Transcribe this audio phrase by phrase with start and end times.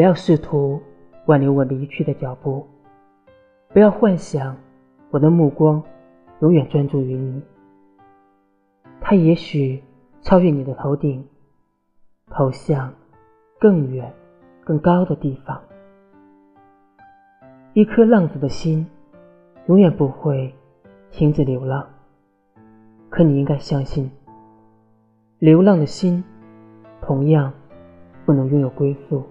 [0.00, 0.80] 不要试图
[1.26, 2.66] 挽留我离去的脚步。
[3.68, 4.56] 不要幻想
[5.10, 5.82] 我的目光
[6.40, 7.42] 永远专注于你。
[8.98, 9.84] 它也许
[10.22, 11.28] 超越你的头顶
[12.30, 12.94] 投向
[13.58, 14.10] 更远
[14.64, 15.60] 更高的地方。
[17.74, 18.86] 一颗浪子的心
[19.66, 20.54] 永远不会
[21.10, 21.86] 停止流浪。
[23.10, 24.10] 可你应该相信
[25.38, 26.24] 流浪的心
[27.02, 27.52] 同样
[28.24, 29.22] 不能拥有归宿。